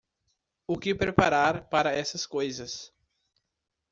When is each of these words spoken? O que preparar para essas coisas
O 0.65 0.79
que 0.79 0.95
preparar 0.95 1.69
para 1.69 1.91
essas 1.93 2.25
coisas 2.25 2.91